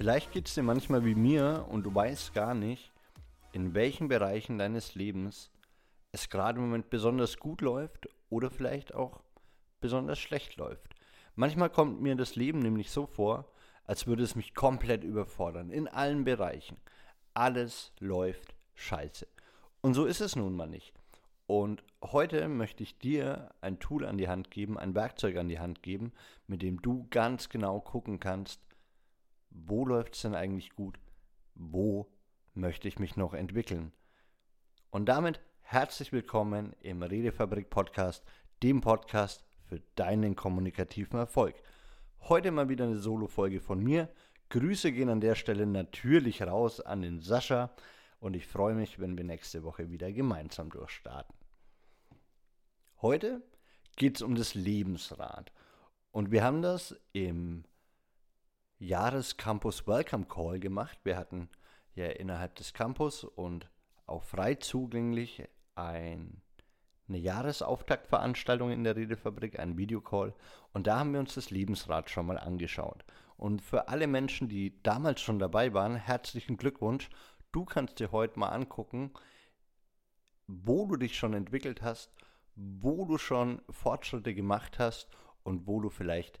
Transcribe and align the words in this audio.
Vielleicht 0.00 0.32
geht 0.32 0.48
es 0.48 0.54
dir 0.54 0.62
manchmal 0.62 1.04
wie 1.04 1.14
mir 1.14 1.66
und 1.68 1.84
du 1.84 1.94
weißt 1.94 2.32
gar 2.32 2.54
nicht, 2.54 2.90
in 3.52 3.74
welchen 3.74 4.08
Bereichen 4.08 4.56
deines 4.56 4.94
Lebens 4.94 5.50
es 6.10 6.30
gerade 6.30 6.58
im 6.58 6.64
Moment 6.64 6.88
besonders 6.88 7.36
gut 7.36 7.60
läuft 7.60 8.08
oder 8.30 8.50
vielleicht 8.50 8.94
auch 8.94 9.20
besonders 9.78 10.18
schlecht 10.18 10.56
läuft. 10.56 10.94
Manchmal 11.34 11.68
kommt 11.68 12.00
mir 12.00 12.16
das 12.16 12.34
Leben 12.34 12.60
nämlich 12.60 12.90
so 12.90 13.04
vor, 13.04 13.52
als 13.84 14.06
würde 14.06 14.22
es 14.22 14.36
mich 14.36 14.54
komplett 14.54 15.04
überfordern, 15.04 15.70
in 15.70 15.86
allen 15.86 16.24
Bereichen. 16.24 16.78
Alles 17.34 17.92
läuft 17.98 18.54
scheiße. 18.76 19.26
Und 19.82 19.92
so 19.92 20.06
ist 20.06 20.22
es 20.22 20.34
nun 20.34 20.56
mal 20.56 20.66
nicht. 20.66 20.94
Und 21.46 21.84
heute 22.02 22.48
möchte 22.48 22.82
ich 22.82 22.96
dir 22.96 23.50
ein 23.60 23.78
Tool 23.80 24.06
an 24.06 24.16
die 24.16 24.28
Hand 24.28 24.50
geben, 24.50 24.78
ein 24.78 24.94
Werkzeug 24.94 25.36
an 25.36 25.50
die 25.50 25.60
Hand 25.60 25.82
geben, 25.82 26.14
mit 26.46 26.62
dem 26.62 26.80
du 26.80 27.06
ganz 27.10 27.50
genau 27.50 27.80
gucken 27.80 28.18
kannst, 28.18 28.62
wo 29.50 29.84
läuft 29.84 30.14
es 30.14 30.22
denn 30.22 30.34
eigentlich 30.34 30.74
gut, 30.74 30.98
wo 31.54 32.10
möchte 32.54 32.88
ich 32.88 32.98
mich 32.98 33.16
noch 33.16 33.34
entwickeln. 33.34 33.92
Und 34.90 35.06
damit 35.06 35.40
herzlich 35.60 36.12
willkommen 36.12 36.74
im 36.80 37.02
Redefabrik 37.02 37.68
Podcast, 37.68 38.24
dem 38.62 38.80
Podcast 38.80 39.44
für 39.68 39.80
deinen 39.94 40.36
kommunikativen 40.36 41.18
Erfolg. 41.18 41.54
Heute 42.20 42.50
mal 42.50 42.68
wieder 42.68 42.84
eine 42.84 42.98
Solo-Folge 42.98 43.60
von 43.60 43.82
mir. 43.82 44.08
Grüße 44.50 44.92
gehen 44.92 45.08
an 45.08 45.20
der 45.20 45.34
Stelle 45.34 45.66
natürlich 45.66 46.42
raus 46.42 46.80
an 46.80 47.02
den 47.02 47.20
Sascha 47.20 47.70
und 48.18 48.34
ich 48.34 48.46
freue 48.46 48.74
mich, 48.74 48.98
wenn 48.98 49.16
wir 49.16 49.24
nächste 49.24 49.62
Woche 49.62 49.90
wieder 49.90 50.12
gemeinsam 50.12 50.70
durchstarten. 50.70 51.34
Heute 53.00 53.42
geht 53.96 54.16
es 54.16 54.22
um 54.22 54.34
das 54.34 54.54
Lebensrad. 54.54 55.52
Und 56.10 56.30
wir 56.30 56.42
haben 56.42 56.62
das 56.62 56.98
im 57.12 57.64
Jahrescampus 58.80 59.86
Welcome 59.86 60.24
Call 60.24 60.58
gemacht. 60.58 60.98
Wir 61.04 61.16
hatten 61.16 61.48
ja 61.94 62.06
innerhalb 62.06 62.56
des 62.56 62.72
Campus 62.72 63.22
und 63.22 63.70
auch 64.06 64.24
frei 64.24 64.56
zugänglich 64.56 65.44
ein, 65.76 66.42
eine 67.08 67.18
Jahresauftaktveranstaltung 67.18 68.72
in 68.72 68.82
der 68.82 68.96
Redefabrik, 68.96 69.60
ein 69.60 69.78
Videocall. 69.78 70.34
Und 70.72 70.86
da 70.88 70.98
haben 70.98 71.12
wir 71.12 71.20
uns 71.20 71.34
das 71.34 71.50
Lebensrad 71.50 72.10
schon 72.10 72.26
mal 72.26 72.38
angeschaut. 72.38 73.04
Und 73.36 73.62
für 73.62 73.88
alle 73.88 74.06
Menschen, 74.06 74.48
die 74.48 74.82
damals 74.82 75.20
schon 75.20 75.38
dabei 75.38 75.72
waren, 75.72 75.94
herzlichen 75.94 76.56
Glückwunsch. 76.56 77.10
Du 77.52 77.64
kannst 77.64 78.00
dir 78.00 78.10
heute 78.10 78.40
mal 78.40 78.48
angucken, 78.48 79.12
wo 80.46 80.86
du 80.86 80.96
dich 80.96 81.16
schon 81.16 81.34
entwickelt 81.34 81.82
hast 81.82 82.10
wo 82.60 83.04
du 83.04 83.18
schon 83.18 83.62
Fortschritte 83.70 84.34
gemacht 84.34 84.78
hast 84.78 85.08
und 85.42 85.66
wo 85.66 85.80
du 85.80 85.88
vielleicht 85.88 86.40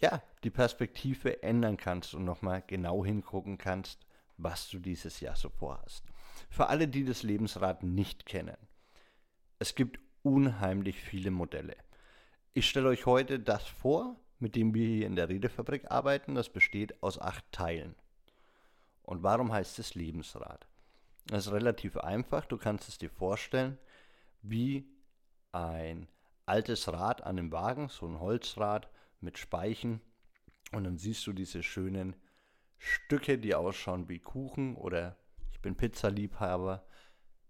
ja, 0.00 0.22
die 0.44 0.50
Perspektive 0.50 1.42
ändern 1.42 1.76
kannst 1.76 2.14
und 2.14 2.24
nochmal 2.24 2.62
genau 2.66 3.04
hingucken 3.04 3.58
kannst, 3.58 4.06
was 4.36 4.68
du 4.68 4.78
dieses 4.78 5.20
Jahr 5.20 5.36
so 5.36 5.48
vorhast. 5.48 6.04
Für 6.50 6.68
alle, 6.68 6.88
die 6.88 7.04
das 7.04 7.22
Lebensrad 7.22 7.82
nicht 7.82 8.26
kennen, 8.26 8.56
es 9.58 9.74
gibt 9.74 9.98
unheimlich 10.22 11.00
viele 11.00 11.30
Modelle. 11.30 11.76
Ich 12.52 12.68
stelle 12.68 12.88
euch 12.88 13.06
heute 13.06 13.40
das 13.40 13.66
vor, 13.66 14.16
mit 14.38 14.54
dem 14.54 14.74
wir 14.74 14.86
hier 14.86 15.06
in 15.06 15.16
der 15.16 15.28
Redefabrik 15.28 15.90
arbeiten. 15.90 16.34
Das 16.34 16.50
besteht 16.50 17.02
aus 17.02 17.18
acht 17.18 17.44
Teilen. 17.52 17.94
Und 19.02 19.22
warum 19.22 19.52
heißt 19.52 19.78
es 19.78 19.94
Lebensrad? 19.94 20.66
Das 21.26 21.46
ist 21.46 21.52
relativ 21.52 21.96
einfach. 21.96 22.44
Du 22.44 22.58
kannst 22.58 22.88
es 22.88 22.98
dir 22.98 23.10
vorstellen, 23.10 23.78
wie 24.42 24.86
ein 25.52 26.06
altes 26.44 26.92
Rad 26.92 27.22
an 27.24 27.36
dem 27.36 27.50
Wagen, 27.50 27.88
so 27.88 28.06
ein 28.06 28.20
Holzrad 28.20 28.88
mit 29.26 29.36
Speichen. 29.36 30.00
Und 30.72 30.84
dann 30.84 30.96
siehst 30.96 31.26
du 31.26 31.34
diese 31.34 31.62
schönen 31.62 32.16
Stücke, 32.78 33.38
die 33.38 33.54
ausschauen 33.54 34.08
wie 34.08 34.20
Kuchen 34.20 34.74
oder 34.76 35.16
ich 35.52 35.60
bin 35.60 35.76
Pizzaliebhaber, 35.76 36.86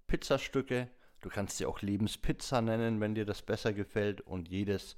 Pizzastücke. 0.09 0.91
Du 1.21 1.29
kannst 1.29 1.59
sie 1.59 1.67
auch 1.67 1.83
Lebenspizza 1.83 2.61
nennen, 2.61 3.01
wenn 3.01 3.15
dir 3.15 3.25
das 3.25 3.43
besser 3.43 3.73
gefällt 3.73 4.21
und 4.21 4.49
jedes 4.49 4.97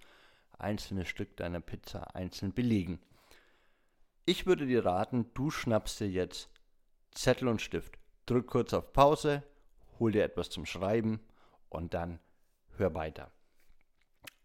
einzelne 0.59 1.05
Stück 1.05 1.37
deiner 1.37 1.61
Pizza 1.61 2.15
einzeln 2.15 2.53
belegen. 2.53 3.01
Ich 4.25 4.47
würde 4.47 4.67
dir 4.67 4.85
raten, 4.85 5.31
du 5.35 5.51
schnappst 5.51 6.01
dir 6.01 6.09
jetzt 6.09 6.51
Zettel 7.13 7.49
und 7.49 7.63
Stift. 7.63 7.99
Drück 8.27 8.47
kurz 8.47 8.75
auf 8.75 8.93
Pause, 8.93 9.43
hol 9.99 10.13
dir 10.13 10.25
etwas 10.25 10.51
zum 10.51 10.67
Schreiben 10.67 11.21
und 11.71 11.95
dann 11.95 12.21
hör 12.77 12.95
weiter. 12.95 13.31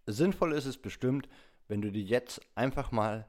Sinnvoll 0.06 0.54
ist 0.54 0.66
es 0.66 0.78
bestimmt, 0.78 1.28
wenn 1.68 1.82
du 1.82 1.92
dir 1.92 2.04
jetzt 2.04 2.42
einfach 2.56 2.92
mal 2.92 3.28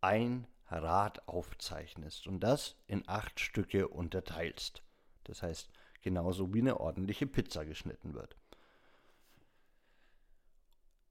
ein 0.00 0.46
Rad 0.68 1.28
aufzeichnest 1.28 2.26
und 2.26 2.40
das 2.40 2.76
in 2.86 3.06
acht 3.06 3.40
Stücke 3.40 3.88
unterteilst. 3.88 4.82
Das 5.24 5.42
heißt, 5.42 5.70
genauso 6.02 6.52
wie 6.54 6.60
eine 6.60 6.80
ordentliche 6.80 7.26
Pizza 7.26 7.64
geschnitten 7.64 8.14
wird. 8.14 8.36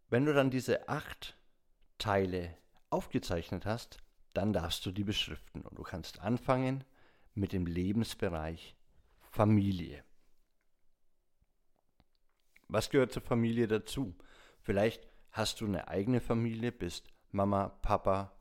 Wenn 0.09 0.25
du 0.25 0.33
dann 0.33 0.51
diese 0.51 0.87
acht 0.87 1.37
Teile 1.97 2.57
aufgezeichnet 2.89 3.65
hast, 3.65 3.97
dann 4.33 4.53
darfst 4.53 4.85
du 4.85 4.91
die 4.91 5.03
beschriften 5.03 5.61
und 5.61 5.77
du 5.77 5.83
kannst 5.83 6.19
anfangen 6.19 6.83
mit 7.33 7.53
dem 7.53 7.65
Lebensbereich 7.65 8.75
Familie. 9.19 10.03
Was 12.67 12.89
gehört 12.89 13.11
zur 13.11 13.21
Familie 13.21 13.67
dazu? 13.67 14.15
Vielleicht 14.61 15.07
hast 15.35 15.59
du 15.59 15.65
eine 15.65 15.89
eigene 15.89 16.21
Familie, 16.21 16.71
bist 16.71 17.11
Mama, 17.31 17.67
Papa. 17.81 18.31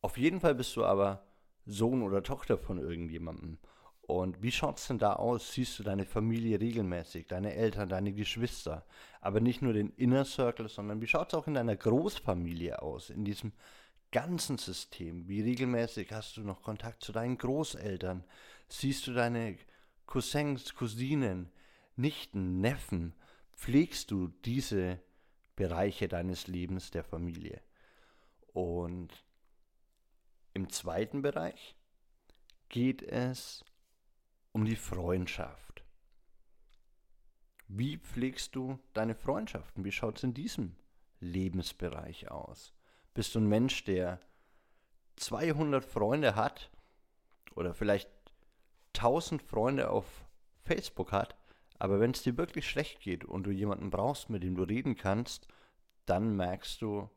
Auf 0.00 0.16
jeden 0.16 0.38
Fall 0.38 0.54
bist 0.54 0.76
du 0.76 0.84
aber 0.84 1.26
Sohn 1.66 2.02
oder 2.02 2.22
Tochter 2.22 2.56
von 2.56 2.78
irgendjemandem. 2.78 3.58
Und 4.02 4.40
wie 4.40 4.52
schaut 4.52 4.78
es 4.78 4.86
denn 4.86 4.98
da 4.98 5.14
aus? 5.14 5.52
Siehst 5.52 5.78
du 5.78 5.82
deine 5.82 6.04
Familie 6.04 6.60
regelmäßig, 6.60 7.26
deine 7.26 7.54
Eltern, 7.54 7.88
deine 7.88 8.12
Geschwister? 8.12 8.86
Aber 9.20 9.40
nicht 9.40 9.60
nur 9.60 9.72
den 9.72 9.90
Inner 9.96 10.24
Circle, 10.24 10.68
sondern 10.68 11.00
wie 11.00 11.08
schaut 11.08 11.32
es 11.32 11.34
auch 11.34 11.48
in 11.48 11.54
deiner 11.54 11.74
Großfamilie 11.74 12.80
aus, 12.80 13.10
in 13.10 13.24
diesem 13.24 13.52
ganzen 14.12 14.56
System? 14.56 15.26
Wie 15.26 15.42
regelmäßig 15.42 16.12
hast 16.12 16.36
du 16.36 16.42
noch 16.42 16.62
Kontakt 16.62 17.02
zu 17.02 17.10
deinen 17.10 17.38
Großeltern? 17.38 18.22
Siehst 18.68 19.08
du 19.08 19.14
deine 19.14 19.58
Cousins, 20.06 20.76
Cousinen, 20.76 21.50
Nichten, 21.96 22.60
Neffen? 22.60 23.14
pflegst 23.52 24.10
du 24.12 24.28
diese 24.44 25.00
Bereiche 25.60 26.08
deines 26.08 26.46
Lebens 26.46 26.90
der 26.90 27.04
Familie. 27.04 27.60
Und 28.54 29.10
im 30.54 30.70
zweiten 30.70 31.20
Bereich 31.20 31.76
geht 32.70 33.02
es 33.02 33.62
um 34.52 34.64
die 34.64 34.74
Freundschaft. 34.74 35.84
Wie 37.68 37.98
pflegst 37.98 38.56
du 38.56 38.78
deine 38.94 39.14
Freundschaften? 39.14 39.84
Wie 39.84 39.92
schaut 39.92 40.16
es 40.16 40.24
in 40.24 40.32
diesem 40.32 40.76
Lebensbereich 41.18 42.30
aus? 42.30 42.72
Bist 43.12 43.34
du 43.34 43.40
ein 43.40 43.46
Mensch, 43.46 43.84
der 43.84 44.18
200 45.16 45.84
Freunde 45.84 46.36
hat 46.36 46.70
oder 47.54 47.74
vielleicht 47.74 48.08
1000 48.96 49.42
Freunde 49.42 49.90
auf 49.90 50.24
Facebook 50.62 51.12
hat 51.12 51.36
aber 51.80 51.98
wenn 51.98 52.12
es 52.12 52.22
dir 52.22 52.36
wirklich 52.36 52.68
schlecht 52.68 53.00
geht 53.00 53.24
und 53.24 53.44
du 53.44 53.50
jemanden 53.50 53.90
brauchst, 53.90 54.28
mit 54.28 54.42
dem 54.42 54.54
du 54.54 54.62
reden 54.62 54.96
kannst, 54.96 55.48
dann 56.04 56.36
merkst 56.36 56.80
du, 56.82 57.08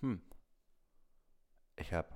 hm, 0.00 0.20
ich 1.76 1.92
habe 1.94 2.08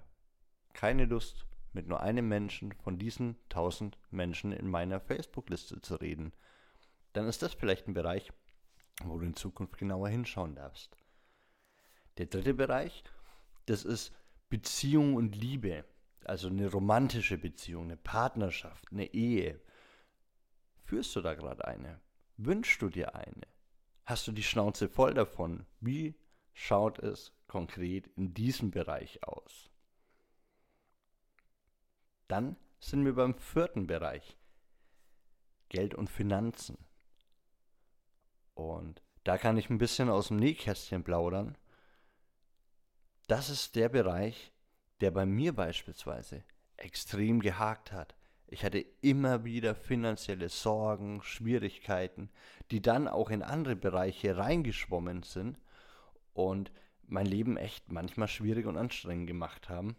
keine 0.75 1.06
Lust, 1.06 1.47
mit 1.73 1.87
nur 1.87 2.00
einem 2.00 2.29
Menschen 2.29 2.73
von 2.73 2.99
diesen 2.99 3.37
tausend 3.49 3.97
Menschen 4.11 4.53
in 4.53 4.69
meiner 4.69 5.00
Facebook-Liste 5.00 5.81
zu 5.81 5.94
reden. 5.97 6.32
Dann 7.12 7.27
ist 7.27 7.43
das 7.43 7.55
vielleicht 7.55 7.88
ein 7.88 7.94
Bereich, 7.94 8.31
wo 9.05 9.19
du 9.19 9.25
in 9.25 9.35
Zukunft 9.35 9.79
genauer 9.79 10.09
hinschauen 10.09 10.56
darfst. 10.56 10.97
Der 12.19 12.27
dritte 12.27 12.55
Bereich, 12.55 13.05
das 13.67 13.85
ist 13.85 14.12
Beziehung 14.49 15.15
und 15.15 15.35
Liebe. 15.35 15.85
Also 16.25 16.49
eine 16.49 16.71
romantische 16.71 17.38
Beziehung, 17.38 17.85
eine 17.85 17.97
Partnerschaft, 17.97 18.87
eine 18.91 19.06
Ehe. 19.15 19.61
Führst 20.91 21.15
du 21.15 21.21
da 21.21 21.35
gerade 21.35 21.65
eine? 21.69 22.01
Wünschst 22.37 22.83
du 22.83 22.89
dir 22.89 23.15
eine? 23.15 23.47
Hast 24.07 24.27
du 24.27 24.33
die 24.33 24.43
Schnauze 24.43 24.89
voll 24.89 25.15
davon? 25.15 25.65
Wie 25.79 26.17
schaut 26.53 26.99
es 26.99 27.33
konkret 27.47 28.09
in 28.17 28.35
diesem 28.35 28.73
Bereich 28.73 29.23
aus? 29.23 29.71
Dann 32.27 32.57
sind 32.81 33.05
wir 33.05 33.15
beim 33.15 33.37
vierten 33.37 33.87
Bereich. 33.87 34.37
Geld 35.69 35.95
und 35.95 36.11
Finanzen. 36.11 36.77
Und 38.55 39.01
da 39.23 39.39
kann 39.39 39.59
ich 39.59 39.71
ein 39.71 39.79
bisschen 39.79 40.11
aus 40.11 40.27
dem 40.27 40.39
Nähkästchen 40.39 41.05
plaudern. 41.05 41.57
Das 43.29 43.49
ist 43.49 43.77
der 43.77 43.91
Bereich, 43.91 44.53
der 45.01 45.13
bei 45.13 45.25
mir 45.25 45.55
beispielsweise 45.55 46.43
extrem 46.77 47.39
gehakt 47.39 47.93
hat. 47.93 48.17
Ich 48.52 48.64
hatte 48.64 48.85
immer 49.00 49.44
wieder 49.44 49.76
finanzielle 49.76 50.49
Sorgen, 50.49 51.23
Schwierigkeiten, 51.23 52.31
die 52.73 52.82
dann 52.82 53.06
auch 53.06 53.31
in 53.31 53.44
andere 53.44 53.76
Bereiche 53.76 54.37
reingeschwommen 54.37 55.23
sind 55.23 55.56
und 56.35 56.73
mein 57.06 57.26
Leben 57.26 57.56
echt 57.56 57.93
manchmal 57.93 58.26
schwierig 58.26 58.67
und 58.67 58.76
anstrengend 58.76 59.29
gemacht 59.29 59.69
haben. 59.69 59.94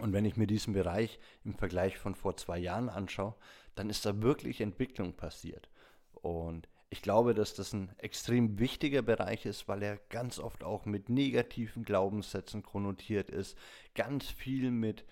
Und 0.00 0.14
wenn 0.14 0.24
ich 0.24 0.38
mir 0.38 0.46
diesen 0.46 0.72
Bereich 0.72 1.18
im 1.44 1.54
Vergleich 1.54 1.98
von 1.98 2.14
vor 2.14 2.38
zwei 2.38 2.58
Jahren 2.58 2.88
anschaue, 2.88 3.34
dann 3.74 3.90
ist 3.90 4.06
da 4.06 4.22
wirklich 4.22 4.62
Entwicklung 4.62 5.12
passiert. 5.12 5.68
Und 6.14 6.68
ich 6.88 7.02
glaube, 7.02 7.34
dass 7.34 7.52
das 7.52 7.74
ein 7.74 7.90
extrem 7.98 8.58
wichtiger 8.58 9.02
Bereich 9.02 9.44
ist, 9.44 9.68
weil 9.68 9.82
er 9.82 9.98
ganz 10.08 10.38
oft 10.38 10.64
auch 10.64 10.86
mit 10.86 11.10
negativen 11.10 11.84
Glaubenssätzen 11.84 12.62
konnotiert 12.62 13.28
ist, 13.28 13.56
ganz 13.94 14.30
viel 14.30 14.70
mit 14.70 15.04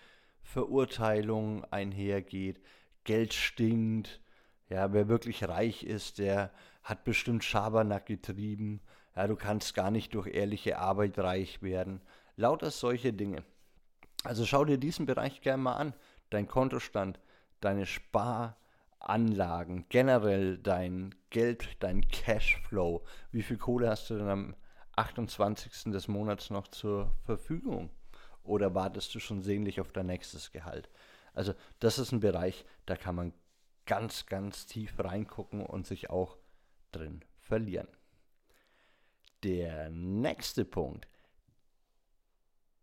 Verurteilung 0.44 1.64
einhergeht, 1.73 2.61
Geld 3.02 3.35
stinkt, 3.35 4.20
ja, 4.69 4.93
wer 4.93 5.08
wirklich 5.08 5.46
reich 5.49 5.82
ist, 5.82 6.19
der 6.19 6.52
hat 6.82 7.05
bestimmt 7.05 7.44
Schabernack 7.44 8.06
getrieben, 8.06 8.81
ja, 9.17 9.26
du 9.26 9.37
kannst 9.37 9.75
gar 9.75 9.91
nicht 9.91 10.14
durch 10.14 10.29
ehrliche 10.29 10.79
Arbeit 10.79 11.19
reich 11.19 11.62
werden, 11.62 12.00
lauter 12.37 12.70
solche 12.70 13.12
Dinge. 13.12 13.43
Also 14.23 14.46
schau 14.46 14.64
dir 14.64 14.79
diesen 14.79 15.06
Bereich 15.06 15.41
gerne 15.41 15.62
mal 15.62 15.75
an, 15.75 15.94
dein 16.31 16.46
Kontostand, 16.46 17.20
deine 17.61 17.87
Sparanlagen, 17.87 19.87
generell 19.88 20.58
dein 20.58 21.14
Geld, 21.31 21.76
dein 21.81 22.06
Cashflow, 22.08 23.05
wie 23.32 23.43
viel 23.43 23.58
Kohle 23.58 23.88
hast 23.88 24.11
du 24.11 24.19
denn 24.19 24.29
am 24.29 24.56
28. 24.96 25.93
des 25.93 26.08
Monats 26.08 26.50
noch 26.50 26.69
zur 26.69 27.12
Verfügung? 27.25 27.91
Oder 28.44 28.75
wartest 28.75 29.14
du 29.14 29.20
schon 29.20 29.43
sehnlich 29.43 29.81
auf 29.81 29.93
dein 29.93 30.06
nächstes 30.06 30.52
Gehalt? 30.52 30.88
Also 31.32 31.55
das 31.81 31.99
ist 31.99 32.12
ein 32.12 32.20
Bereich, 32.20 32.64
da 32.87 32.96
kann 32.96 33.17
man 33.17 33.32
ganz, 33.87 34.26
ganz 34.26 34.67
tief 34.67 34.94
reingucken 34.99 35.64
und 35.64 35.87
sich 35.87 36.11
auch 36.11 36.38
drin 36.93 37.25
verlieren. 37.41 37.88
Der 39.43 39.91
nächste 39.91 40.64
Punkt, 40.64 41.08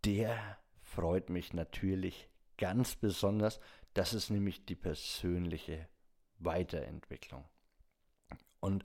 der 0.04 0.58
freut 0.80 1.30
mich 1.30 1.54
natürlich 1.54 2.28
ganz 2.56 2.96
besonders. 2.96 3.58
Das 3.94 4.14
ist 4.14 4.30
nämlich 4.30 4.64
die 4.66 4.76
persönliche 4.76 5.88
Weiterentwicklung. 6.38 7.44
Und 8.60 8.84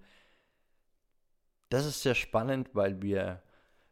das 1.70 1.86
ist 1.86 2.02
sehr 2.02 2.16
spannend, 2.16 2.70
weil 2.74 3.02
wir 3.02 3.44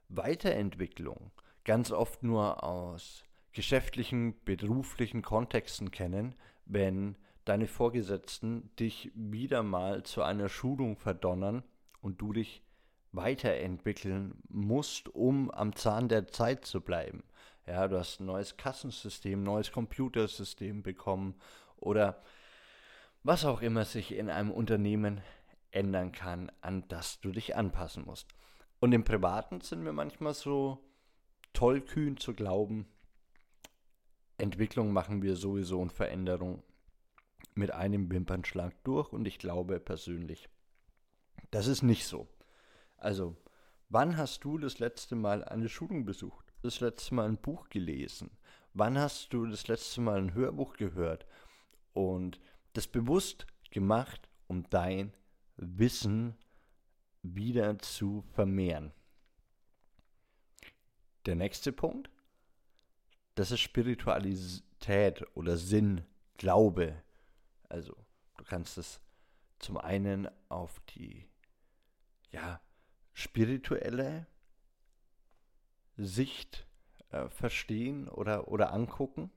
Weiterentwicklung 0.08 1.32
ganz 1.66 1.92
oft 1.92 2.24
nur 2.24 2.64
aus 2.64 3.24
geschäftlichen, 3.52 4.36
beruflichen 4.46 5.22
Kontexten 5.22 5.92
kennen, 5.92 6.36
wenn 6.66 7.18
deine 7.44 7.68
Vorgesetzten 7.68 8.70
dich 8.80 9.12
wieder 9.14 9.64
mal 9.64 10.04
zu 10.04 10.24
einer 10.24 10.50
Schulung 10.50 10.98
verdonnern 10.98 11.64
und 12.02 12.22
du 12.22 12.34
dich 12.34 12.64
weiterentwickeln 13.12 14.42
musst, 14.50 15.10
um 15.10 15.52
am 15.52 15.76
Zahn 15.76 16.10
der 16.10 16.28
Zeit 16.28 16.66
zu 16.66 16.82
bleiben. 16.82 17.24
Ja, 17.66 17.88
du 17.88 17.98
hast 17.98 18.20
ein 18.20 18.26
neues 18.26 18.58
Kassensystem, 18.58 19.42
neues 19.42 19.72
Computersystem 19.72 20.84
bekommen 20.84 21.36
oder 21.78 22.22
was 23.24 23.46
auch 23.46 23.62
immer 23.62 23.86
sich 23.86 24.14
in 24.14 24.30
einem 24.30 24.52
Unternehmen 24.52 25.22
ändern 25.72 26.12
kann, 26.12 26.52
an 26.62 26.88
das 26.90 27.20
du 27.22 27.32
dich 27.32 27.56
anpassen 27.56 28.06
musst. 28.06 28.28
Und 28.80 28.92
im 28.92 29.04
Privaten 29.04 29.62
sind 29.62 29.84
wir 29.84 29.94
manchmal 29.94 30.34
so 30.34 30.80
tollkühn 31.56 32.18
zu 32.18 32.36
glauben, 32.36 32.86
Entwicklung 34.38 34.92
machen 34.92 35.22
wir 35.22 35.36
sowieso 35.36 35.80
und 35.80 35.94
Veränderung 35.94 36.62
mit 37.56 37.72
einem 37.72 38.12
Wimpernschlag 38.12 38.76
durch 38.84 39.12
und 39.14 39.28
ich 39.28 39.40
glaube 39.40 39.80
persönlich, 39.80 40.50
das 41.52 41.68
ist 41.68 41.84
nicht 41.84 42.06
so. 42.06 42.28
Also, 42.98 43.38
wann 43.90 44.18
hast 44.18 44.44
du 44.44 44.58
das 44.58 44.80
letzte 44.80 45.16
Mal 45.16 45.44
eine 45.44 45.70
Schulung 45.70 46.06
besucht? 46.06 46.54
Das 46.62 46.82
letzte 46.82 47.16
Mal 47.16 47.28
ein 47.28 47.38
Buch 47.38 47.70
gelesen? 47.70 48.32
Wann 48.74 48.98
hast 48.98 49.32
du 49.32 49.46
das 49.46 49.68
letzte 49.68 50.02
Mal 50.02 50.18
ein 50.18 50.34
Hörbuch 50.34 50.74
gehört? 50.74 51.26
Und 51.94 52.42
das 52.74 52.88
bewusst 52.88 53.48
gemacht, 53.72 54.28
um 54.48 54.64
dein 54.70 55.14
Wissen 55.56 56.36
wieder 57.22 57.80
zu 57.80 58.24
vermehren. 58.34 58.92
Der 61.26 61.36
nächste 61.36 61.72
Punkt, 61.72 62.10
das 63.36 63.52
ist 63.52 63.62
Spiritualität 63.62 65.26
oder 65.36 65.58
Sinn, 65.58 66.06
Glaube, 66.38 67.02
also 67.70 67.96
du 68.38 68.44
kannst 68.44 68.78
es 68.78 69.00
zum 69.60 69.78
einen 69.78 70.28
auf 70.50 70.82
die 70.82 71.28
ja, 72.30 72.60
spirituelle 73.14 74.28
Sicht 75.96 76.68
äh, 77.10 77.30
verstehen 77.30 78.10
oder, 78.10 78.50
oder 78.50 78.74
angucken. 78.74 79.32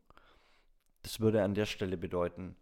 Das 1.02 1.20
würde 1.20 1.44
an 1.44 1.55
der 1.55 1.67
Stelle 1.67 1.96
bedeuten, 1.96 2.56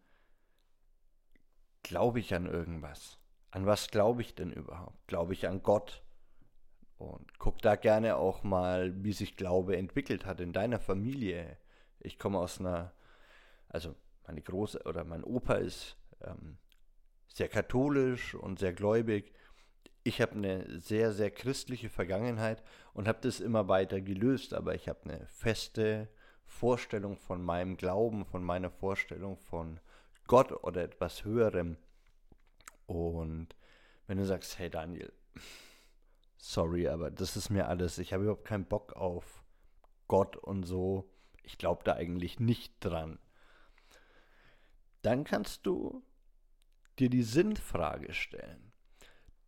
glaube 1.82 2.20
ich 2.20 2.34
an 2.34 2.46
irgendwas? 2.46 3.18
An 3.50 3.64
was 3.64 3.88
glaube 3.88 4.20
ich 4.20 4.34
denn 4.34 4.52
überhaupt? 4.52 5.06
Glaube 5.08 5.32
ich 5.32 5.48
an 5.48 5.62
Gott? 5.62 6.02
Und 6.98 7.38
guck 7.38 7.60
da 7.60 7.76
gerne 7.76 8.16
auch 8.16 8.42
mal, 8.42 9.04
wie 9.04 9.12
sich 9.12 9.36
Glaube 9.36 9.76
entwickelt 9.76 10.24
hat 10.24 10.40
in 10.40 10.52
deiner 10.52 10.78
Familie. 10.78 11.58
Ich 12.00 12.18
komme 12.18 12.38
aus 12.38 12.58
einer, 12.58 12.92
also 13.68 13.94
meine 14.26 14.40
Große 14.40 14.82
oder 14.84 15.04
mein 15.04 15.22
Opa 15.22 15.54
ist 15.54 15.96
ähm, 16.22 16.56
sehr 17.28 17.48
katholisch 17.48 18.34
und 18.34 18.58
sehr 18.58 18.72
gläubig. 18.72 19.32
Ich 20.04 20.20
habe 20.22 20.32
eine 20.32 20.80
sehr, 20.80 21.12
sehr 21.12 21.30
christliche 21.30 21.90
Vergangenheit 21.90 22.62
und 22.94 23.08
habe 23.08 23.18
das 23.20 23.40
immer 23.40 23.68
weiter 23.68 24.00
gelöst, 24.00 24.54
aber 24.54 24.74
ich 24.74 24.88
habe 24.88 25.02
eine 25.04 25.26
feste 25.26 26.08
Vorstellung 26.46 27.16
von 27.16 27.44
meinem 27.44 27.76
Glauben, 27.76 28.24
von 28.24 28.42
meiner 28.42 28.70
Vorstellung 28.70 29.36
von 29.36 29.80
Gott 30.26 30.52
oder 30.64 30.82
etwas 30.82 31.24
Höherem. 31.24 31.76
Und 32.86 33.48
wenn 34.06 34.18
du 34.18 34.24
sagst, 34.24 34.58
hey 34.58 34.70
Daniel, 34.70 35.12
sorry, 36.36 36.88
aber 36.88 37.10
das 37.10 37.36
ist 37.36 37.50
mir 37.50 37.68
alles, 37.68 37.98
ich 37.98 38.12
habe 38.12 38.24
überhaupt 38.24 38.44
keinen 38.44 38.66
Bock 38.66 38.94
auf 38.94 39.42
Gott 40.08 40.36
und 40.36 40.64
so, 40.64 41.10
ich 41.42 41.58
glaube 41.58 41.84
da 41.84 41.94
eigentlich 41.94 42.40
nicht 42.40 42.74
dran 42.80 43.18
dann 45.06 45.22
kannst 45.22 45.66
du 45.66 46.02
dir 46.98 47.08
die 47.08 47.22
Sinnfrage 47.22 48.12
stellen. 48.12 48.72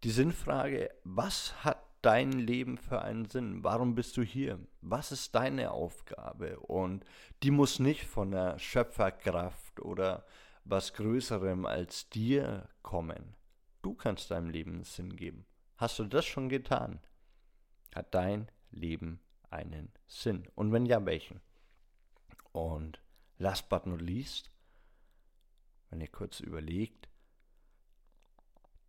Die 0.05 0.11
Sinnfrage, 0.11 0.89
was 1.03 1.65
hat 1.65 1.83
dein 2.01 2.31
Leben 2.31 2.79
für 2.79 3.03
einen 3.03 3.25
Sinn? 3.25 3.65
Warum 3.65 3.97
bist 3.97 4.17
du 4.17 4.23
hier? 4.23 4.61
Was 4.83 5.11
ist 5.11 5.35
deine 5.35 5.73
Aufgabe? 5.73 6.61
Und 6.61 7.05
die 7.43 7.51
muss 7.51 7.81
nicht 7.81 8.05
von 8.05 8.31
der 8.31 8.61
Schöpferkraft 8.61 9.81
oder 9.81 10.25
was 10.63 10.93
Größerem 10.93 11.67
als 11.67 12.09
dir 12.09 12.69
kommen. 12.83 13.35
Du 13.83 13.95
kannst 13.95 14.31
deinem 14.31 14.51
Leben 14.51 14.85
Sinn 14.85 15.17
geben. 15.17 15.45
Hast 15.79 16.01
du 16.01 16.05
das 16.07 16.27
schon 16.27 16.49
getan? 16.49 16.99
Hat 17.95 18.13
dein 18.13 18.51
Leben 18.73 19.21
einen 19.49 19.93
Sinn? 20.09 20.49
Und 20.57 20.73
wenn 20.73 20.87
ja, 20.87 21.07
welchen? 21.07 21.41
Und 22.51 23.01
last 23.37 23.69
but 23.69 23.87
not 23.87 24.03
least, 24.03 24.51
wenn 25.89 26.01
ihr 26.01 26.09
kurz 26.09 26.41
überlegt, 26.41 27.09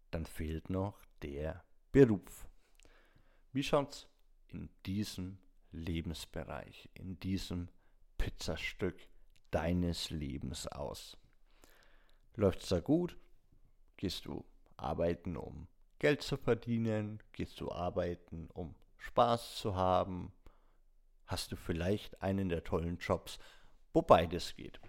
dann 0.10 0.26
fehlt 0.26 0.72
noch 0.72 1.00
der 1.22 1.64
Beruf. 1.92 2.50
Wie 3.52 3.62
schaut's 3.62 4.08
in 4.48 4.72
diesem 4.88 5.38
Lebensbereich, 5.70 6.90
in 6.96 7.20
diesem 7.20 7.70
Pizzastück 8.18 9.08
deines 9.52 10.10
Lebens 10.10 10.66
aus? 10.66 11.18
Läuft's 12.34 12.70
da 12.70 12.80
gut? 12.80 13.16
Gehst 13.96 14.26
du 14.26 14.44
arbeiten, 14.76 15.38
um 15.38 15.68
Geld 16.00 16.22
zu 16.22 16.38
verdienen? 16.38 17.22
Gehst 17.34 17.60
du 17.60 17.72
arbeiten, 17.72 18.50
um 18.54 18.76
Spaß 18.98 19.58
zu 19.58 19.76
haben? 19.76 20.32
Hast 21.26 21.52
du 21.52 21.56
vielleicht 21.56 22.22
einen 22.22 22.50
der 22.50 22.64
tollen 22.64 22.98
Jobs, 22.98 23.38
wo 23.94 24.02
beides 24.02 24.56
geht? 24.56 24.80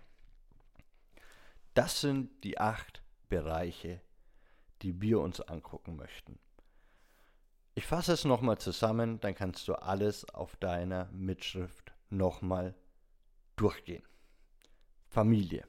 Das 1.75 2.01
sind 2.01 2.45
die 2.45 2.59
acht 2.59 3.03
Bereiche, 3.29 4.01
die 4.83 5.01
wir 5.01 5.21
uns 5.21 5.41
angucken 5.41 5.97
möchten. 5.97 6.39
Ich 7.75 7.87
fasse 7.87 8.13
es 8.13 8.25
nochmal 8.25 8.59
zusammen, 8.59 9.21
dann 9.21 9.35
kannst 9.35 9.69
du 9.69 9.75
alles 9.75 10.25
auf 10.29 10.57
deiner 10.57 11.07
Mitschrift 11.13 11.93
nochmal 12.09 12.75
durchgehen. 13.57 14.03
Familie, 15.09 15.67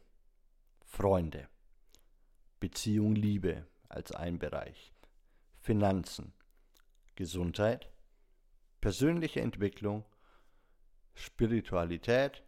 Freunde, 0.85 1.47
Beziehung, 2.59 3.15
Liebe 3.15 3.67
als 3.89 4.11
ein 4.11 4.39
Bereich, 4.39 4.93
Finanzen, 5.61 6.33
Gesundheit, 7.15 7.87
persönliche 8.81 9.41
Entwicklung, 9.41 10.05
Spiritualität 11.13 12.43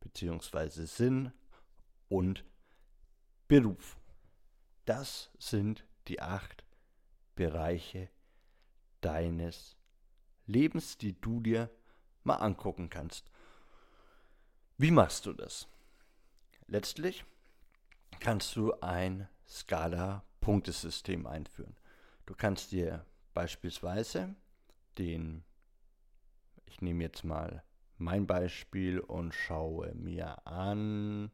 bzw. 0.00 0.86
Sinn 0.86 1.32
und 2.08 2.44
Beruf. 3.48 3.98
Das 4.86 5.30
sind 5.38 5.84
die 6.08 6.22
acht 6.22 6.64
Bereiche 7.34 8.08
deines 9.02 9.76
Lebens, 10.46 10.96
die 10.96 11.20
du 11.20 11.40
dir 11.40 11.70
mal 12.22 12.36
angucken 12.36 12.88
kannst. 12.88 13.30
Wie 14.78 14.90
machst 14.90 15.26
du 15.26 15.34
das? 15.34 15.68
Letztlich 16.66 17.26
kannst 18.20 18.56
du 18.56 18.72
ein 18.80 19.28
Skala-Punktesystem 19.46 21.26
einführen. 21.26 21.76
Du 22.26 22.34
kannst 22.34 22.72
dir 22.72 23.04
beispielsweise 23.34 24.34
den, 24.98 25.44
ich 26.66 26.80
nehme 26.80 27.04
jetzt 27.04 27.24
mal 27.24 27.62
mein 27.98 28.26
Beispiel 28.26 28.98
und 28.98 29.34
schaue 29.34 29.94
mir 29.94 30.46
an 30.46 31.30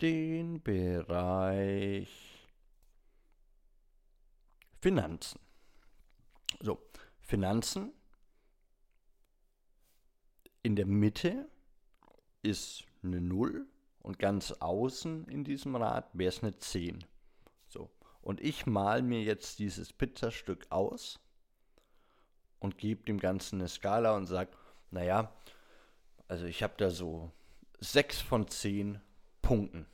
den 0.00 0.62
Bereich 0.62 2.08
Finanzen. 4.80 5.38
So, 6.60 6.82
Finanzen 7.20 7.92
in 10.62 10.74
der 10.76 10.86
Mitte 10.86 11.48
ist 12.42 12.84
eine 13.02 13.20
0 13.20 13.66
und 14.00 14.18
ganz 14.18 14.52
außen 14.52 15.26
in 15.28 15.44
diesem 15.44 15.76
Rad 15.76 16.10
wäre 16.14 16.30
es 16.30 16.42
eine 16.42 16.56
10. 16.56 17.04
Und 18.22 18.40
ich 18.40 18.66
mal 18.66 19.02
mir 19.02 19.22
jetzt 19.22 19.58
dieses 19.58 19.92
Pizzastück 19.92 20.66
aus 20.70 21.20
und 22.58 22.78
gebe 22.78 23.04
dem 23.04 23.18
Ganzen 23.18 23.60
eine 23.60 23.68
Skala 23.68 24.14
und 24.16 24.26
sage, 24.26 24.50
naja, 24.90 25.32
also 26.28 26.44
ich 26.44 26.62
habe 26.62 26.74
da 26.76 26.90
so 26.90 27.32
6 27.80 28.20
von 28.20 28.46
10 28.46 29.00
Punkten. 29.42 29.86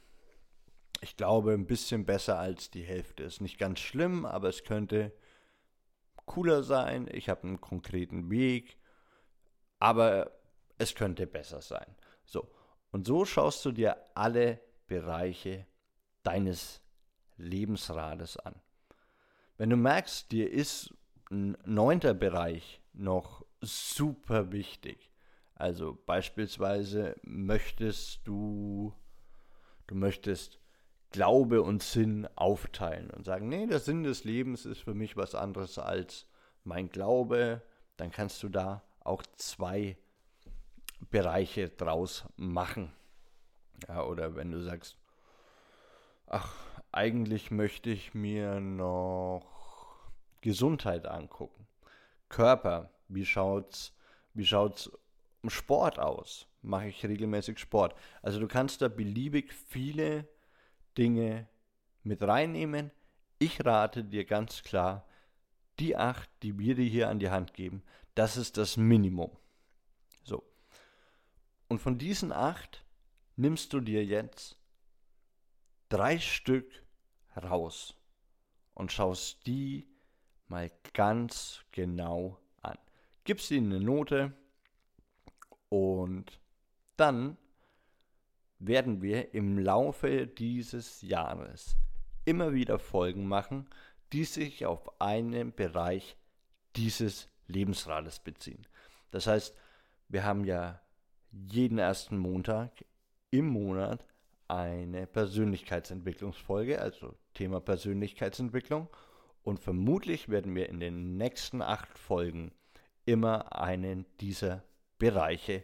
Ich 1.01 1.17
glaube, 1.17 1.53
ein 1.53 1.67
bisschen 1.67 2.05
besser 2.05 2.39
als 2.39 2.71
die 2.71 2.83
Hälfte. 2.83 3.23
Ist 3.23 3.41
nicht 3.41 3.59
ganz 3.59 3.81
schlimm, 3.81 4.25
aber 4.25 4.49
es 4.49 4.65
könnte 4.65 5.13
cooler 6.25 6.63
sein. 6.63 7.09
Ich 7.13 7.29
habe 7.29 7.45
einen 7.45 7.61
konkreten 7.61 8.31
Weg, 8.31 8.77
aber 9.79 10.33
es 10.79 10.95
könnte 10.95 11.27
besser 11.27 11.63
sein. 11.63 11.95
So, 12.25 12.51
und 12.91 13.07
so 13.07 13.25
schaust 13.25 13.65
du 13.65 13.73
dir 13.73 13.97
alle 14.15 14.61
Bereiche 14.87 15.67
deines 16.23 16.81
Lebensrades 17.37 18.37
an. 18.37 18.55
Wenn 19.57 19.71
du 19.71 19.77
merkst, 19.77 20.31
dir 20.33 20.51
ist 20.51 20.95
ein 21.31 21.57
neunter 21.65 22.15
Bereich 22.15 22.81
noch 22.93 23.45
super 23.61 24.53
wichtig, 24.53 25.11
also 25.55 25.99
beispielsweise 26.07 27.17
möchtest 27.23 28.21
du, 28.25 28.93
du 29.87 29.95
möchtest 29.95 30.61
Glaube 31.11 31.63
und 31.63 31.83
Sinn 31.83 32.29
aufteilen 32.37 33.11
und 33.11 33.25
sagen, 33.25 33.49
nee, 33.49 33.67
der 33.67 33.81
Sinn 33.81 34.03
des 34.03 34.25
Lebens 34.25 34.67
ist 34.67 34.81
für 34.81 34.93
mich 34.93 35.17
was 35.17 35.35
anderes 35.35 35.79
als 35.79 36.27
mein 36.65 36.91
Glaube, 36.91 37.63
dann 37.97 38.11
kannst 38.11 38.43
du 38.43 38.51
da 38.51 38.83
auch 39.01 39.23
zwei 39.37 39.97
Bereiche 41.11 41.71
draus 41.71 42.25
machen. 42.37 42.93
Ja, 43.89 44.05
oder 44.05 44.37
wenn 44.37 44.51
du 44.51 44.61
sagst, 44.61 44.99
ach, 46.27 46.55
eigentlich 46.97 47.51
möchte 47.51 47.91
ich 47.91 48.15
mir 48.15 48.59
noch 48.59 49.47
Gesundheit 50.41 51.07
angucken. 51.07 51.67
Körper, 52.29 52.91
wie 53.09 53.27
schaut's, 53.27 53.95
wie 54.33 54.47
schaut's 54.47 54.91
um 55.43 55.51
Sport 55.51 55.99
aus? 55.99 56.49
Mache 56.63 56.89
ich 56.89 57.05
regelmäßig 57.05 57.59
Sport? 57.59 57.95
Also 58.23 58.41
du 58.41 58.49
kannst 58.49 58.81
da 58.81 58.89
beliebig 58.89 59.53
viele 59.53 60.27
Dinge 60.97 61.47
mit 62.03 62.23
reinnehmen. 62.23 62.91
Ich 63.39 63.65
rate 63.65 64.03
dir 64.03 64.25
ganz 64.25 64.63
klar, 64.63 65.07
die 65.79 65.97
acht, 65.97 66.31
die 66.43 66.59
wir 66.59 66.75
dir 66.75 66.89
hier 66.89 67.11
an 67.11 67.19
die 67.19 67.31
Hand 67.31 67.53
geben, 67.53 67.83
das 68.15 68.39
ist 68.39 68.57
das 68.57 68.79
Minimum. 68.79 69.31
So. 70.25 70.43
Und 71.69 71.81
von 71.81 71.99
diesen 71.99 72.33
acht 72.33 72.87
nimmst 73.37 73.75
du 73.75 73.81
dir 73.81 74.03
jetzt 74.03 74.59
drei 75.91 76.19
Stück 76.19 76.86
raus 77.37 77.95
und 78.75 78.93
schaust 78.93 79.47
die 79.47 79.87
mal 80.49 80.71
ganz 80.93 81.65
genau 81.73 82.39
an. 82.63 82.79
Gibst 83.25 83.51
ihnen 83.51 83.73
eine 83.73 83.85
Note 83.85 84.33
und 85.69 86.41
dann 86.97 87.37
werden 88.59 89.03
wir 89.03 89.35
im 89.35 89.59
Laufe 89.59 90.27
dieses 90.27 91.03
Jahres 91.03 91.77
immer 92.25 92.55
wieder 92.55 92.79
Folgen 92.79 93.27
machen, 93.29 93.69
die 94.13 94.25
sich 94.25 94.67
auf 94.67 95.01
einen 95.01 95.55
Bereich 95.55 96.17
dieses 96.77 97.29
Lebensrades 97.49 98.21
beziehen. 98.21 98.67
Das 99.11 99.27
heißt, 99.27 99.55
wir 100.09 100.25
haben 100.25 100.45
ja 100.45 100.81
jeden 101.31 101.79
ersten 101.79 102.19
Montag 102.19 102.85
im 103.31 103.47
Monat 103.47 104.07
eine 104.49 105.07
Persönlichkeitsentwicklungsfolge, 105.07 106.81
also 106.81 107.17
Thema 107.37 107.61
Persönlichkeitsentwicklung. 107.61 108.89
Und 109.43 109.61
vermutlich 109.61 110.29
werden 110.29 110.55
wir 110.57 110.69
in 110.69 110.81
den 110.81 111.17
nächsten 111.17 111.63
acht 111.63 111.99
Folgen 111.99 112.51
immer 113.05 113.57
einen 113.57 114.07
dieser 114.21 114.65
Bereiche 114.99 115.63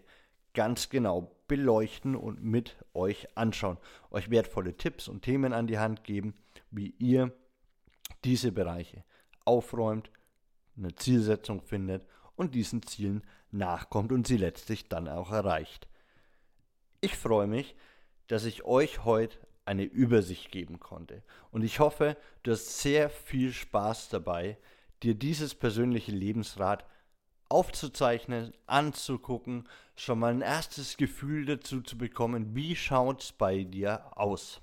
ganz 0.55 0.91
genau 0.91 1.35
beleuchten 1.49 2.15
und 2.15 2.45
mit 2.45 2.77
euch 2.95 3.37
anschauen. 3.37 3.79
Euch 4.11 4.31
wertvolle 4.31 4.77
Tipps 4.77 5.09
und 5.09 5.23
Themen 5.23 5.53
an 5.53 5.67
die 5.67 5.79
Hand 5.79 6.05
geben, 6.05 6.35
wie 6.71 6.95
ihr 6.99 7.33
diese 8.25 8.53
Bereiche 8.53 9.05
aufräumt, 9.45 10.11
eine 10.77 10.95
Zielsetzung 10.95 11.63
findet 11.63 12.07
und 12.37 12.55
diesen 12.55 12.83
Zielen 12.83 13.25
nachkommt 13.51 14.13
und 14.13 14.27
sie 14.27 14.37
letztlich 14.37 14.89
dann 14.89 15.09
auch 15.09 15.33
erreicht. 15.33 15.89
Ich 17.01 17.17
freue 17.17 17.47
mich, 17.47 17.75
dass 18.29 18.45
ich 18.45 18.65
euch 18.65 19.05
heute 19.05 19.39
eine 19.65 19.85
Übersicht 19.85 20.51
geben 20.51 20.81
konnte. 20.81 21.23
Und 21.51 21.63
ich 21.63 21.81
hoffe, 21.81 22.17
du 22.43 22.53
hast 22.53 22.81
sehr 22.81 23.11
viel 23.11 23.53
Spaß 23.53 24.09
dabei, 24.09 24.57
dir 25.03 25.15
dieses 25.15 25.55
persönliche 25.55 26.13
Lebensrad 26.13 26.87
aufzuzeichnen, 27.49 28.55
anzugucken, 28.67 29.69
schon 29.95 30.19
mal 30.19 30.33
ein 30.33 30.41
erstes 30.41 30.97
Gefühl 30.97 31.45
dazu 31.45 31.83
zu 31.83 31.99
bekommen, 31.99 32.55
wie 32.55 32.75
schaut 32.75 33.23
es 33.23 33.33
bei 33.33 33.65
dir 33.65 34.17
aus. 34.17 34.63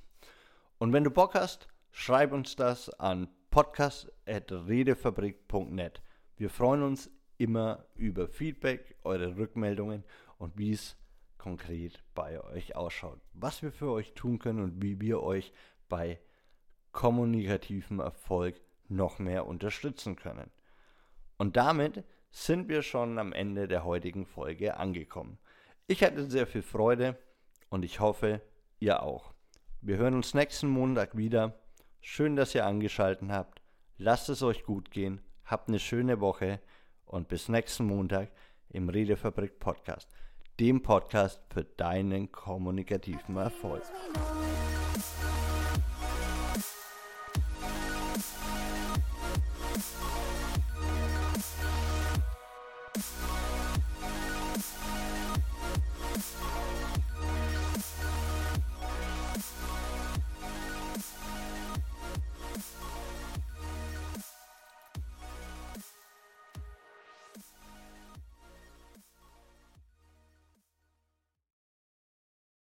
Und 0.80 0.92
wenn 0.94 1.04
du 1.04 1.12
Bock 1.12 1.36
hast, 1.36 1.68
schreib 1.92 2.32
uns 2.32 2.56
das 2.56 2.90
an 3.00 3.28
podcast.redefabrik.net. 3.52 6.02
Wir 6.38 6.50
freuen 6.50 6.82
uns 6.84 7.12
immer 7.38 7.86
über 7.96 8.28
Feedback, 8.28 8.96
eure 9.04 9.38
Rückmeldungen 9.38 10.04
und 10.38 10.58
wie 10.58 10.72
es 10.72 10.96
konkret 11.40 12.04
bei 12.14 12.44
euch 12.44 12.76
ausschaut. 12.76 13.20
Was 13.34 13.64
wir 13.64 13.72
für 13.72 13.90
euch 13.90 14.14
tun 14.14 14.38
können 14.38 14.64
und 14.64 14.84
wie 14.84 15.02
wir 15.02 15.24
euch 15.24 15.52
bei 15.88 16.20
kommunikativem 16.92 18.00
Erfolg 18.00 18.62
noch 18.88 19.18
mehr 19.18 19.48
unterstützen 19.48 20.16
können. 20.16 20.52
Und 21.38 21.58
damit 21.58 22.04
sind 22.32 22.70
wir 22.70 22.84
schon 22.84 23.18
am 23.18 23.34
Ende 23.34 23.68
der 23.68 23.84
heutigen 23.84 24.26
Folge 24.26 24.78
angekommen. 24.78 25.40
Ich 25.88 26.04
hatte 26.04 26.30
sehr 26.30 26.46
viel 26.46 26.62
Freude 26.62 27.18
und 27.70 27.84
ich 27.84 28.00
hoffe, 28.00 28.42
ihr 28.80 29.02
auch. 29.02 29.34
Wir 29.82 29.98
hören 29.98 30.16
uns 30.16 30.34
nächsten 30.34 30.68
Montag 30.68 31.18
wieder. 31.18 31.60
Schön, 32.02 32.36
dass 32.36 32.54
ihr 32.54 32.66
angeschaltet 32.66 33.30
habt. 33.30 33.62
Lasst 33.98 34.30
es 34.30 34.44
euch 34.44 34.64
gut 34.64 34.92
gehen. 34.92 35.22
Habt 35.46 35.70
eine 35.70 35.80
schöne 35.80 36.20
Woche 36.20 36.60
und 37.06 37.28
bis 37.28 37.50
nächsten 37.50 37.86
Montag 37.86 38.30
im 38.70 38.90
Redefabrik 38.90 39.60
Podcast, 39.60 40.10
dem 40.60 40.82
Podcast 40.82 41.42
für 41.54 41.64
deinen 41.64 42.32
kommunikativen 42.34 43.38
Erfolg. 43.38 43.84